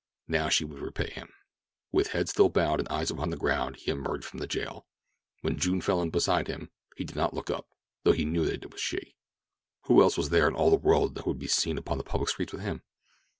[0.27, 1.31] Now she would repay him.
[1.91, 4.87] With head still bowed and eyes upon the ground he emerged from the jail.
[5.41, 7.67] When June fell in beside him, he did not look up,
[8.01, 11.29] though he knew that it was she—who else was there in all the world who
[11.29, 12.81] would be seen upon the public streets with him?